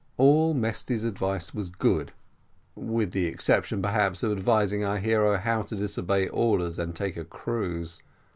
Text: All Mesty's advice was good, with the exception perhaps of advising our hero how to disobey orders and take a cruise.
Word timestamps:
All 0.17 0.55
Mesty's 0.55 1.03
advice 1.03 1.53
was 1.53 1.69
good, 1.69 2.11
with 2.73 3.11
the 3.11 3.27
exception 3.27 3.83
perhaps 3.83 4.23
of 4.23 4.31
advising 4.31 4.83
our 4.83 4.97
hero 4.97 5.37
how 5.37 5.61
to 5.61 5.75
disobey 5.75 6.27
orders 6.27 6.79
and 6.79 6.95
take 6.95 7.17
a 7.17 7.23
cruise. 7.23 8.01